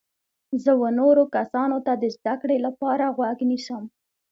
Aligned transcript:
زه 0.63 0.71
و 0.79 0.83
نورو 0.99 1.23
کسانو 1.35 1.77
ته 1.85 1.93
د 1.97 2.03
زده 2.15 2.33
کړي 2.41 2.57
لپاره 2.65 3.05
غوږ 3.15 3.39
نیسم. 3.51 3.83